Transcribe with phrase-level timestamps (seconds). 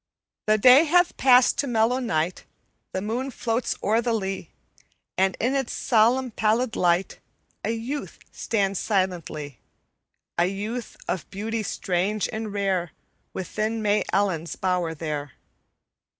[0.47, 2.45] "The day hath passed to mellow night,
[2.91, 4.49] The moon floats o'er the lea,
[5.15, 7.19] And in its solemn, pallid light
[7.63, 9.59] A youth stands silently:
[10.39, 12.93] A youth of beauty strange and rare,
[13.33, 15.33] Within May Ellen's bower there.